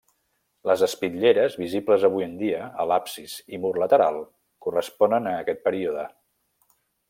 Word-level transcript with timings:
Les 0.69 0.83
espitlleres 0.85 1.57
visibles 1.63 2.05
avui 2.09 2.25
en 2.29 2.33
dia 2.39 2.63
a 2.83 2.87
l'absis 2.93 3.37
i 3.57 3.61
mur 3.67 3.75
lateral, 3.83 4.19
corresponen 4.67 5.33
a 5.35 5.39
aquest 5.45 5.63
període. 5.69 6.09